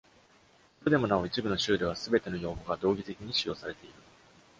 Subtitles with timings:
[0.79, 3.93] それでもなお、一部の州では全ての用語が同義的に使用されている。